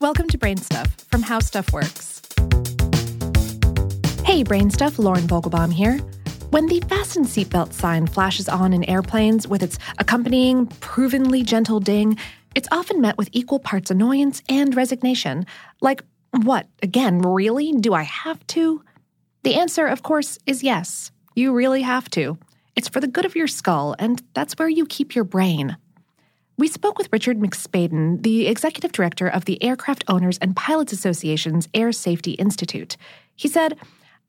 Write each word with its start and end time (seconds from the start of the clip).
Welcome 0.00 0.28
to 0.28 0.38
Brain 0.38 0.56
Stuff 0.56 0.96
from 1.10 1.20
How 1.20 1.40
Stuff 1.40 1.74
Works. 1.74 2.22
Hey, 4.24 4.42
Brain 4.42 4.70
Stuff, 4.70 4.98
Lauren 4.98 5.24
Vogelbaum 5.24 5.70
here. 5.70 5.98
When 6.48 6.68
the 6.68 6.80
fasten 6.88 7.24
seatbelt 7.24 7.74
sign 7.74 8.06
flashes 8.06 8.48
on 8.48 8.72
in 8.72 8.82
airplanes 8.84 9.46
with 9.46 9.62
its 9.62 9.78
accompanying, 9.98 10.68
provenly 10.80 11.42
gentle 11.42 11.80
ding, 11.80 12.16
it's 12.54 12.66
often 12.72 13.02
met 13.02 13.18
with 13.18 13.28
equal 13.32 13.58
parts 13.58 13.90
annoyance 13.90 14.40
and 14.48 14.74
resignation. 14.74 15.44
Like, 15.82 16.02
what, 16.30 16.66
again, 16.82 17.18
really? 17.18 17.70
Do 17.72 17.92
I 17.92 18.04
have 18.04 18.46
to? 18.46 18.82
The 19.42 19.56
answer, 19.56 19.86
of 19.86 20.02
course, 20.02 20.38
is 20.46 20.62
yes. 20.62 21.12
You 21.34 21.52
really 21.52 21.82
have 21.82 22.08
to. 22.12 22.38
It's 22.74 22.88
for 22.88 23.00
the 23.00 23.06
good 23.06 23.26
of 23.26 23.36
your 23.36 23.48
skull, 23.48 23.94
and 23.98 24.22
that's 24.32 24.54
where 24.54 24.66
you 24.66 24.86
keep 24.86 25.14
your 25.14 25.24
brain. 25.24 25.76
We 26.60 26.68
spoke 26.68 26.98
with 26.98 27.08
Richard 27.10 27.38
McSpadden, 27.38 28.22
the 28.22 28.46
executive 28.46 28.92
director 28.92 29.26
of 29.26 29.46
the 29.46 29.62
Aircraft 29.64 30.04
Owners 30.08 30.36
and 30.42 30.54
Pilots 30.54 30.92
Association's 30.92 31.70
Air 31.72 31.90
Safety 31.90 32.32
Institute. 32.32 32.98
He 33.34 33.48
said, 33.48 33.78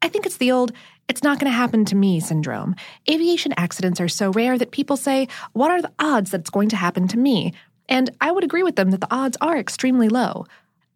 I 0.00 0.08
think 0.08 0.24
it's 0.24 0.38
the 0.38 0.50
old, 0.50 0.72
it's 1.10 1.22
not 1.22 1.38
going 1.38 1.52
to 1.52 1.54
happen 1.54 1.84
to 1.84 1.94
me 1.94 2.20
syndrome. 2.20 2.74
Aviation 3.06 3.52
accidents 3.58 4.00
are 4.00 4.08
so 4.08 4.30
rare 4.30 4.56
that 4.56 4.70
people 4.70 4.96
say, 4.96 5.28
What 5.52 5.70
are 5.70 5.82
the 5.82 5.92
odds 5.98 6.30
that 6.30 6.40
it's 6.40 6.48
going 6.48 6.70
to 6.70 6.76
happen 6.76 7.06
to 7.08 7.18
me? 7.18 7.52
And 7.86 8.08
I 8.18 8.32
would 8.32 8.44
agree 8.44 8.62
with 8.62 8.76
them 8.76 8.92
that 8.92 9.02
the 9.02 9.14
odds 9.14 9.36
are 9.42 9.58
extremely 9.58 10.08
low. 10.08 10.46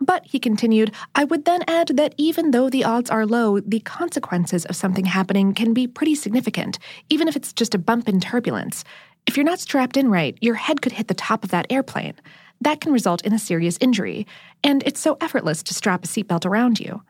But, 0.00 0.24
he 0.24 0.38
continued, 0.38 0.92
I 1.14 1.24
would 1.24 1.44
then 1.44 1.64
add 1.68 1.88
that 1.98 2.14
even 2.16 2.52
though 2.52 2.70
the 2.70 2.84
odds 2.84 3.10
are 3.10 3.26
low, 3.26 3.60
the 3.60 3.80
consequences 3.80 4.64
of 4.64 4.76
something 4.76 5.04
happening 5.04 5.52
can 5.52 5.74
be 5.74 5.86
pretty 5.86 6.14
significant, 6.14 6.78
even 7.10 7.28
if 7.28 7.36
it's 7.36 7.52
just 7.52 7.74
a 7.74 7.78
bump 7.78 8.08
in 8.08 8.20
turbulence. 8.20 8.84
If 9.26 9.36
you're 9.36 9.44
not 9.44 9.58
strapped 9.58 9.96
in 9.96 10.08
right, 10.08 10.38
your 10.40 10.54
head 10.54 10.80
could 10.80 10.92
hit 10.92 11.08
the 11.08 11.14
top 11.14 11.42
of 11.42 11.50
that 11.50 11.66
airplane. 11.68 12.14
That 12.60 12.80
can 12.80 12.92
result 12.92 13.22
in 13.22 13.32
a 13.32 13.38
serious 13.38 13.76
injury, 13.80 14.26
and 14.62 14.82
it's 14.84 15.00
so 15.00 15.18
effortless 15.20 15.62
to 15.64 15.74
strap 15.74 16.04
a 16.04 16.06
seatbelt 16.06 16.46
around 16.46 16.80
you. 16.80 17.02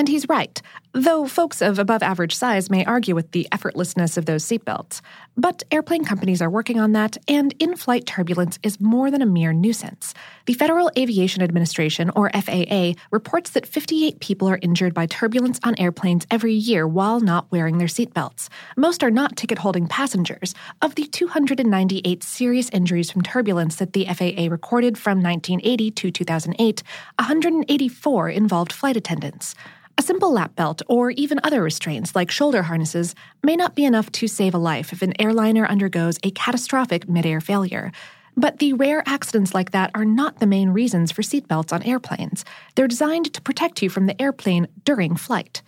And 0.00 0.08
he's 0.08 0.30
right, 0.30 0.62
though 0.94 1.28
folks 1.28 1.60
of 1.60 1.78
above 1.78 2.02
average 2.02 2.34
size 2.34 2.70
may 2.70 2.86
argue 2.86 3.14
with 3.14 3.32
the 3.32 3.46
effortlessness 3.52 4.16
of 4.16 4.24
those 4.24 4.42
seatbelts. 4.42 5.02
But 5.36 5.62
airplane 5.70 6.06
companies 6.06 6.40
are 6.40 6.48
working 6.48 6.80
on 6.80 6.92
that, 6.92 7.18
and 7.28 7.54
in 7.58 7.76
flight 7.76 8.06
turbulence 8.06 8.58
is 8.62 8.80
more 8.80 9.10
than 9.10 9.20
a 9.20 9.26
mere 9.26 9.52
nuisance. 9.52 10.14
The 10.46 10.54
Federal 10.54 10.90
Aviation 10.96 11.42
Administration, 11.42 12.10
or 12.16 12.30
FAA, 12.30 12.94
reports 13.10 13.50
that 13.50 13.66
58 13.66 14.20
people 14.20 14.48
are 14.48 14.58
injured 14.62 14.94
by 14.94 15.04
turbulence 15.04 15.60
on 15.64 15.78
airplanes 15.78 16.26
every 16.30 16.54
year 16.54 16.88
while 16.88 17.20
not 17.20 17.52
wearing 17.52 17.76
their 17.76 17.86
seatbelts. 17.86 18.48
Most 18.78 19.04
are 19.04 19.10
not 19.10 19.36
ticket 19.36 19.58
holding 19.58 19.86
passengers. 19.86 20.54
Of 20.80 20.94
the 20.94 21.04
298 21.04 22.22
serious 22.24 22.70
injuries 22.70 23.10
from 23.10 23.20
turbulence 23.20 23.76
that 23.76 23.92
the 23.92 24.06
FAA 24.06 24.50
recorded 24.50 24.96
from 24.96 25.22
1980 25.22 25.90
to 25.90 26.10
2008, 26.10 26.82
184 27.18 28.30
involved 28.30 28.72
flight 28.72 28.96
attendants. 28.96 29.54
A 30.00 30.02
simple 30.02 30.32
lap 30.32 30.56
belt 30.56 30.80
or 30.88 31.10
even 31.10 31.40
other 31.44 31.62
restraints 31.62 32.16
like 32.16 32.30
shoulder 32.30 32.62
harnesses 32.62 33.14
may 33.42 33.54
not 33.54 33.74
be 33.74 33.84
enough 33.84 34.10
to 34.12 34.28
save 34.28 34.54
a 34.54 34.58
life 34.72 34.94
if 34.94 35.02
an 35.02 35.12
airliner 35.20 35.66
undergoes 35.66 36.18
a 36.22 36.30
catastrophic 36.30 37.06
midair 37.06 37.38
failure. 37.38 37.92
But 38.34 38.60
the 38.60 38.72
rare 38.72 39.02
accidents 39.04 39.52
like 39.52 39.72
that 39.72 39.90
are 39.94 40.06
not 40.06 40.38
the 40.38 40.46
main 40.46 40.70
reasons 40.70 41.12
for 41.12 41.20
seatbelts 41.20 41.70
on 41.70 41.82
airplanes. 41.82 42.46
They're 42.74 42.88
designed 42.88 43.34
to 43.34 43.42
protect 43.42 43.82
you 43.82 43.90
from 43.90 44.06
the 44.06 44.18
airplane 44.18 44.68
during 44.86 45.16
flight. 45.16 45.60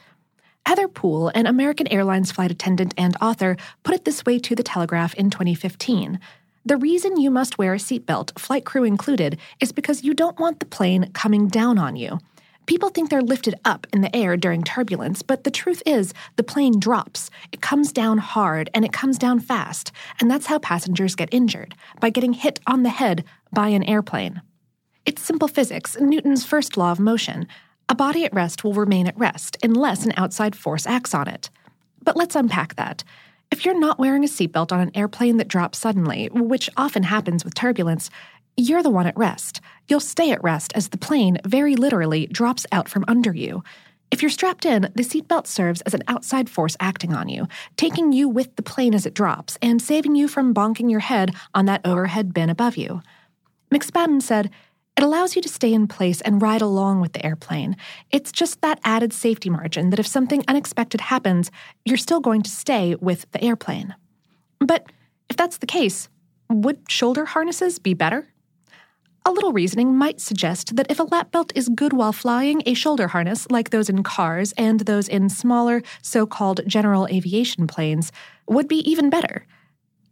Heather 0.65 0.89
Poole, 0.89 1.29
an 1.35 1.47
American 1.47 1.87
Airlines 1.89 2.33
flight 2.33 2.51
attendant 2.51 2.95
and 2.97 3.15
author, 3.21 3.59
put 3.83 3.95
it 3.95 4.07
this 4.07 4.25
way 4.25 4.39
to 4.39 4.55
The 4.55 4.63
Telegraph 4.63 5.13
in 5.13 5.29
2015. 5.29 6.19
The 6.65 6.79
reason 6.79 7.21
you 7.21 7.31
must 7.31 7.59
wear 7.59 7.75
a 7.75 7.77
seatbelt, 7.77 8.39
flight 8.39 8.65
crew 8.65 8.85
included, 8.85 9.39
is 9.61 9.73
because 9.73 10.05
you 10.05 10.15
don't 10.15 10.41
want 10.41 10.59
the 10.59 10.65
plane 10.65 11.11
coming 11.13 11.49
down 11.49 11.77
on 11.77 11.97
you. 11.97 12.19
People 12.67 12.91
think 12.91 13.11
they're 13.11 13.23
lifted 13.23 13.55
up 13.65 13.87
in 13.93 14.03
the 14.03 14.15
air 14.15 14.37
during 14.37 14.63
turbulence, 14.63 15.23
but 15.23 15.45
the 15.45 15.51
truth 15.51 15.83
is 15.85 16.15
the 16.37 16.43
plane 16.43 16.79
drops. 16.79 17.29
It 17.51 17.61
comes 17.61 17.93
down 17.93 18.19
hard 18.19 18.71
and 18.73 18.85
it 18.85 18.93
comes 18.93 19.19
down 19.19 19.41
fast, 19.41 19.91
and 20.21 20.31
that's 20.31 20.47
how 20.47 20.59
passengers 20.59 21.17
get 21.17 21.33
injured 21.33 21.75
by 22.01 22.11
getting 22.11 22.33
hit 22.33 22.61
on 22.67 22.83
the 22.83 22.91
head 22.91 23.25
by 23.53 23.69
an 23.69 23.83
airplane. 23.83 24.43
It's 25.05 25.23
simple 25.23 25.49
physics, 25.49 25.97
Newton's 26.01 26.45
first 26.45 26.77
law 26.77 26.93
of 26.93 27.01
motion. 27.01 27.49
A 27.89 27.95
body 27.95 28.25
at 28.25 28.33
rest 28.33 28.63
will 28.63 28.75
remain 28.75 29.09
at 29.09 29.19
rest 29.19 29.57
unless 29.63 30.07
an 30.07 30.13
outside 30.17 30.55
force 30.55 30.87
acts 30.87 31.15
on 31.15 31.27
it. 31.27 31.51
But 32.03 32.17
let's 32.17 32.37
unpack 32.37 32.77
that. 32.77 33.03
If 33.51 33.65
you're 33.67 33.79
not 33.79 33.99
wearing 33.99 34.25
a 34.25 34.29
seatbelt 34.29 34.73
on 34.73 34.81
an 34.81 34.93
airplane 34.95 35.37
that 35.37 35.49
drops 35.49 35.79
suddenly, 35.79 36.29
which 36.33 36.71
often 36.77 37.03
happens 37.03 37.45
with 37.45 37.55
turbulence, 37.55 38.09
you're 38.57 38.83
the 38.83 38.91
one 38.91 39.07
at 39.07 39.17
rest. 39.17 39.61
You'll 39.89 40.01
stay 40.01 40.31
at 40.31 40.43
rest 40.43 40.73
as 40.75 40.89
the 40.89 40.99
plane 40.99 41.39
very 41.47 41.75
literally 41.77 42.27
drops 42.27 42.67
out 42.71 42.89
from 42.89 43.05
under 43.09 43.33
you. 43.33 43.63
If 44.11 44.21
you're 44.21 44.31
strapped 44.31 44.67
in, 44.67 44.83
the 44.95 45.03
seatbelt 45.03 45.47
serves 45.47 45.81
as 45.83 45.95
an 45.95 46.03
outside 46.07 46.51
force 46.51 46.77
acting 46.79 47.15
on 47.15 47.31
you, 47.31 47.49
taking 47.79 48.13
you 48.13 48.29
with 48.29 48.55
the 48.57 48.63
plane 48.63 48.95
as 48.95 49.07
it 49.07 49.15
drops 49.15 49.57
and 49.63 49.81
saving 49.81 50.17
you 50.17 50.29
from 50.29 50.53
bonking 50.53 50.91
your 50.91 51.01
head 51.01 51.35
on 51.55 51.65
that 51.65 51.81
overhead 51.87 52.35
bin 52.35 52.51
above 52.51 52.77
you. 52.77 53.01
McSpadden 53.73 54.21
said, 54.21 54.51
It 54.99 55.03
allows 55.03 55.35
you 55.35 55.41
to 55.41 55.49
stay 55.49 55.73
in 55.73 55.89
place 55.89 56.21
and 56.21 56.43
ride 56.43 56.61
along 56.61 57.01
with 57.01 57.15
the 57.15 57.25
airplane. 57.25 57.75
It's 58.11 58.33
just 58.33 58.61
that 58.61 58.81
added 58.85 59.15
safety 59.15 59.49
margin 59.49 59.89
that 59.89 59.99
if 59.99 60.07
something 60.07 60.45
unexpected 60.47 61.01
happens, 61.01 61.51
you're 61.87 61.97
still 61.97 62.21
going 62.21 62.43
to 62.43 62.51
stay 62.51 62.97
with 62.97 63.25
the 63.33 63.43
airplane. 63.43 63.95
But 64.59 64.93
if 65.31 65.39
that's 65.39 65.57
the 65.57 65.67
case, 65.67 66.11
would 66.51 66.81
shoulder 66.87 67.25
harnesses 67.25 67.79
be 67.79 67.95
better? 67.95 68.29
A 69.25 69.31
little 69.31 69.53
reasoning 69.53 69.97
might 69.97 70.21
suggest 70.21 70.75
that 70.75 70.91
if 70.91 70.99
a 70.99 71.05
lap 71.05 71.31
belt 71.31 71.53
is 71.55 71.69
good 71.69 71.93
while 71.93 72.13
flying, 72.13 72.61
a 72.67 72.75
shoulder 72.75 73.09
harness, 73.09 73.49
like 73.51 73.71
those 73.71 73.89
in 73.89 74.03
cars 74.03 74.53
and 74.57 74.81
those 74.81 75.09
in 75.09 75.29
smaller, 75.29 75.83
so 76.03 76.27
called 76.27 76.61
general 76.67 77.07
aviation 77.07 77.69
planes, 77.69 78.11
would 78.49 78.67
be 78.67 78.79
even 78.91 79.11
better. 79.11 79.47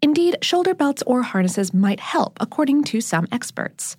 Indeed, 0.00 0.37
shoulder 0.43 0.75
belts 0.75 1.03
or 1.06 1.22
harnesses 1.22 1.75
might 1.75 1.98
help, 1.98 2.38
according 2.41 2.84
to 2.84 3.00
some 3.00 3.26
experts. 3.32 3.97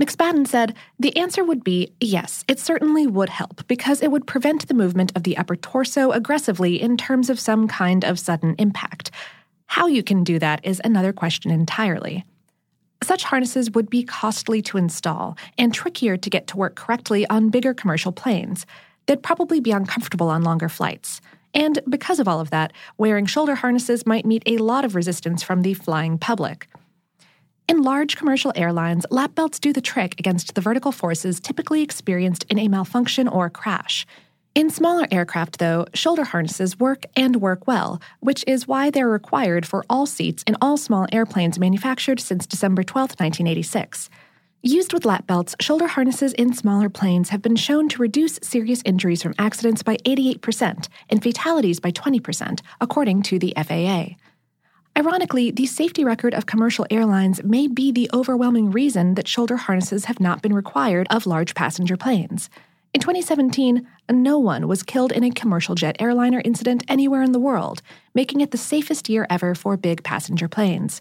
McSpadden 0.00 0.46
said 0.46 0.74
the 0.98 1.16
answer 1.16 1.44
would 1.44 1.64
be 1.64 1.94
yes, 2.00 2.44
it 2.46 2.58
certainly 2.58 3.06
would 3.06 3.30
help 3.30 3.66
because 3.68 4.02
it 4.02 4.10
would 4.10 4.26
prevent 4.26 4.68
the 4.68 4.74
movement 4.74 5.12
of 5.16 5.22
the 5.22 5.36
upper 5.36 5.56
torso 5.56 6.10
aggressively 6.10 6.80
in 6.80 6.96
terms 6.96 7.30
of 7.30 7.40
some 7.40 7.68
kind 7.68 8.04
of 8.04 8.18
sudden 8.18 8.54
impact. 8.58 9.10
How 9.66 9.86
you 9.86 10.02
can 10.02 10.24
do 10.24 10.38
that 10.38 10.64
is 10.64 10.80
another 10.84 11.12
question 11.12 11.50
entirely. 11.50 12.24
Such 13.02 13.24
harnesses 13.24 13.70
would 13.72 13.90
be 13.90 14.04
costly 14.04 14.62
to 14.62 14.78
install 14.78 15.36
and 15.58 15.74
trickier 15.74 16.16
to 16.16 16.30
get 16.30 16.46
to 16.48 16.56
work 16.56 16.76
correctly 16.76 17.26
on 17.28 17.50
bigger 17.50 17.74
commercial 17.74 18.12
planes. 18.12 18.64
They'd 19.06 19.22
probably 19.22 19.60
be 19.60 19.72
uncomfortable 19.72 20.28
on 20.28 20.42
longer 20.42 20.68
flights. 20.68 21.20
And 21.52 21.80
because 21.88 22.20
of 22.20 22.28
all 22.28 22.40
of 22.40 22.50
that, 22.50 22.72
wearing 22.98 23.26
shoulder 23.26 23.56
harnesses 23.56 24.06
might 24.06 24.24
meet 24.24 24.42
a 24.46 24.58
lot 24.58 24.84
of 24.84 24.94
resistance 24.94 25.42
from 25.42 25.62
the 25.62 25.74
flying 25.74 26.16
public. 26.16 26.68
In 27.68 27.82
large 27.82 28.16
commercial 28.16 28.52
airlines, 28.54 29.04
lap 29.10 29.34
belts 29.34 29.58
do 29.58 29.72
the 29.72 29.80
trick 29.80 30.14
against 30.18 30.54
the 30.54 30.60
vertical 30.60 30.92
forces 30.92 31.40
typically 31.40 31.82
experienced 31.82 32.44
in 32.48 32.58
a 32.58 32.68
malfunction 32.68 33.28
or 33.28 33.50
crash. 33.50 34.06
In 34.54 34.68
smaller 34.68 35.06
aircraft, 35.10 35.60
though, 35.60 35.86
shoulder 35.94 36.24
harnesses 36.24 36.78
work 36.78 37.06
and 37.16 37.36
work 37.36 37.66
well, 37.66 38.02
which 38.20 38.44
is 38.46 38.68
why 38.68 38.90
they're 38.90 39.08
required 39.08 39.64
for 39.64 39.82
all 39.88 40.04
seats 40.04 40.42
in 40.46 40.58
all 40.60 40.76
small 40.76 41.06
airplanes 41.10 41.58
manufactured 41.58 42.20
since 42.20 42.46
December 42.46 42.82
12, 42.82 43.12
1986. 43.12 44.10
Used 44.62 44.92
with 44.92 45.06
lap 45.06 45.26
belts, 45.26 45.54
shoulder 45.58 45.86
harnesses 45.86 46.34
in 46.34 46.52
smaller 46.52 46.90
planes 46.90 47.30
have 47.30 47.40
been 47.40 47.56
shown 47.56 47.88
to 47.88 48.02
reduce 48.02 48.38
serious 48.42 48.82
injuries 48.84 49.22
from 49.22 49.34
accidents 49.38 49.82
by 49.82 49.96
88% 50.04 50.86
and 51.08 51.22
fatalities 51.22 51.80
by 51.80 51.90
20%, 51.90 52.60
according 52.78 53.22
to 53.22 53.38
the 53.38 53.54
FAA. 53.56 54.16
Ironically, 54.98 55.50
the 55.50 55.64
safety 55.64 56.04
record 56.04 56.34
of 56.34 56.44
commercial 56.44 56.86
airlines 56.90 57.42
may 57.42 57.68
be 57.68 57.90
the 57.90 58.10
overwhelming 58.12 58.70
reason 58.70 59.14
that 59.14 59.26
shoulder 59.26 59.56
harnesses 59.56 60.04
have 60.04 60.20
not 60.20 60.42
been 60.42 60.52
required 60.52 61.06
of 61.10 61.26
large 61.26 61.54
passenger 61.54 61.96
planes. 61.96 62.50
In 62.94 63.00
2017, 63.00 63.88
no 64.10 64.38
one 64.38 64.68
was 64.68 64.82
killed 64.82 65.12
in 65.12 65.24
a 65.24 65.30
commercial 65.30 65.74
jet 65.74 65.96
airliner 65.98 66.42
incident 66.44 66.84
anywhere 66.88 67.22
in 67.22 67.32
the 67.32 67.40
world, 67.40 67.80
making 68.14 68.42
it 68.42 68.50
the 68.50 68.58
safest 68.58 69.08
year 69.08 69.26
ever 69.30 69.54
for 69.54 69.78
big 69.78 70.04
passenger 70.04 70.46
planes. 70.46 71.00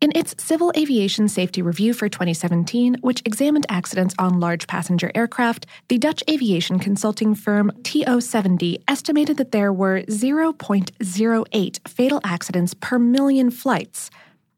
In 0.00 0.12
its 0.14 0.36
Civil 0.38 0.70
Aviation 0.76 1.28
Safety 1.28 1.62
Review 1.62 1.94
for 1.94 2.08
2017, 2.08 2.98
which 3.00 3.22
examined 3.24 3.66
accidents 3.68 4.14
on 4.20 4.38
large 4.38 4.68
passenger 4.68 5.10
aircraft, 5.16 5.66
the 5.88 5.98
Dutch 5.98 6.22
aviation 6.30 6.78
consulting 6.78 7.34
firm 7.34 7.72
TO70 7.82 8.82
estimated 8.86 9.36
that 9.38 9.50
there 9.50 9.72
were 9.72 10.02
0.08 10.02 11.88
fatal 11.88 12.20
accidents 12.22 12.74
per 12.74 13.00
million 13.00 13.50
flights. 13.50 14.10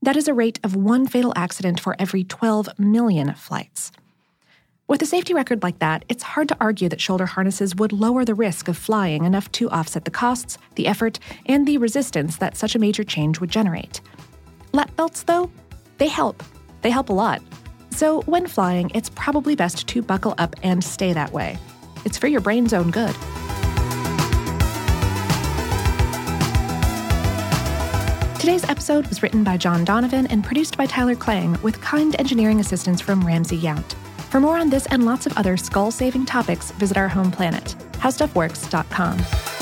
That 0.02 0.16
is 0.16 0.28
a 0.28 0.34
rate 0.34 0.60
of 0.62 0.76
one 0.76 1.06
fatal 1.06 1.32
accident 1.34 1.80
for 1.80 1.96
every 1.98 2.24
12 2.24 2.78
million 2.78 3.32
flights. 3.34 3.90
With 4.88 5.02
a 5.02 5.06
safety 5.06 5.34
record 5.34 5.64
like 5.64 5.80
that, 5.80 6.04
it's 6.08 6.22
hard 6.22 6.46
to 6.48 6.56
argue 6.60 6.88
that 6.90 7.00
shoulder 7.00 7.26
harnesses 7.26 7.74
would 7.74 7.90
lower 7.90 8.24
the 8.24 8.36
risk 8.36 8.68
of 8.68 8.76
flying 8.76 9.24
enough 9.24 9.50
to 9.52 9.68
offset 9.70 10.04
the 10.04 10.12
costs, 10.12 10.58
the 10.76 10.86
effort, 10.86 11.18
and 11.46 11.66
the 11.66 11.78
resistance 11.78 12.36
that 12.36 12.56
such 12.56 12.76
a 12.76 12.78
major 12.78 13.02
change 13.02 13.40
would 13.40 13.50
generate. 13.50 14.00
Lap 14.72 14.94
belts, 14.94 15.24
though, 15.24 15.50
they 15.98 16.06
help. 16.06 16.40
They 16.82 16.90
help 16.90 17.08
a 17.08 17.12
lot. 17.12 17.42
So, 17.90 18.22
when 18.22 18.46
flying, 18.46 18.92
it's 18.94 19.08
probably 19.10 19.56
best 19.56 19.88
to 19.88 20.02
buckle 20.02 20.36
up 20.38 20.54
and 20.62 20.84
stay 20.84 21.12
that 21.14 21.32
way. 21.32 21.58
It's 22.04 22.16
for 22.16 22.28
your 22.28 22.40
brain's 22.40 22.72
own 22.72 22.92
good. 22.92 23.16
Today's 28.38 28.62
episode 28.68 29.08
was 29.08 29.20
written 29.20 29.42
by 29.42 29.56
John 29.56 29.84
Donovan 29.84 30.28
and 30.28 30.44
produced 30.44 30.76
by 30.76 30.86
Tyler 30.86 31.16
Klang 31.16 31.60
with 31.62 31.80
kind 31.80 32.14
engineering 32.20 32.60
assistance 32.60 33.00
from 33.00 33.26
Ramsey 33.26 33.58
Yount. 33.58 33.96
For 34.36 34.40
more 34.40 34.58
on 34.58 34.68
this 34.68 34.84
and 34.90 35.06
lots 35.06 35.24
of 35.24 35.32
other 35.38 35.56
skull 35.56 35.90
saving 35.90 36.26
topics, 36.26 36.70
visit 36.72 36.98
our 36.98 37.08
home 37.08 37.30
planet, 37.30 37.74
howstuffworks.com. 37.92 39.55